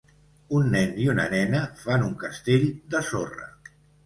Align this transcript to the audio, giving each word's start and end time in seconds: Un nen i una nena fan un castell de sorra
Un 0.59 0.71
nen 0.75 0.95
i 1.03 1.05
una 1.13 1.25
nena 1.33 1.61
fan 1.83 2.07
un 2.09 2.17
castell 2.25 2.67
de 2.97 3.05
sorra 3.13 3.49